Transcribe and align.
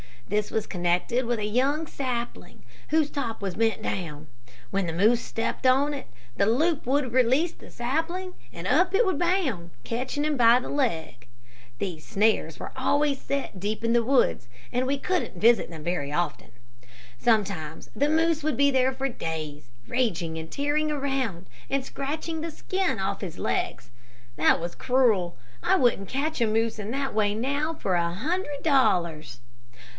This 0.29 0.49
was 0.49 0.65
connected 0.65 1.25
with 1.25 1.37
a 1.39 1.45
young 1.45 1.85
sapling 1.85 2.63
whose 2.87 3.09
top 3.11 3.39
was 3.41 3.55
bent 3.55 3.83
down. 3.83 4.27
When 4.71 4.87
the 4.87 4.93
moose 4.93 5.21
stepped 5.21 5.67
on 5.67 6.03
the 6.37 6.45
loop 6.45 6.87
it 6.87 6.87
would 6.89 7.11
release 7.11 7.51
the 7.51 7.69
sapling, 7.69 8.33
and 8.53 8.65
up 8.65 8.95
it 8.95 9.05
would 9.05 9.19
bound, 9.19 9.71
catching 9.83 10.23
him 10.23 10.37
by 10.37 10.59
the 10.59 10.69
leg. 10.69 11.27
These 11.79 12.05
snares 12.05 12.59
were 12.59 12.71
always 12.77 13.19
set 13.21 13.59
deep 13.59 13.83
in 13.83 13.91
the 13.93 14.03
woods, 14.05 14.47
and 14.71 14.87
we 14.87 14.97
couldn't 14.97 15.35
visit 15.39 15.69
them 15.69 15.83
very 15.83 16.11
often. 16.13 16.51
Sometimes 17.19 17.89
the 17.93 18.09
moose 18.09 18.41
would 18.41 18.57
be 18.57 18.71
there 18.71 18.93
for 18.93 19.09
days, 19.09 19.69
raging 19.85 20.37
and 20.39 20.49
tearing 20.49 20.89
around, 20.89 21.45
and 21.69 21.85
scratching 21.85 22.39
the 22.41 22.51
skin 22.51 22.99
off 22.99 23.21
his 23.21 23.37
legs. 23.37 23.91
That 24.37 24.61
was 24.61 24.73
cruel. 24.75 25.37
I 25.61 25.75
wouldn't 25.75 26.09
catch 26.09 26.39
a 26.41 26.47
moose 26.47 26.79
in 26.79 26.89
that 26.91 27.13
way 27.13 27.35
now 27.35 27.73
for 27.75 27.95
a 27.95 28.13
hundred 28.13 28.63
dollars. 28.63 29.41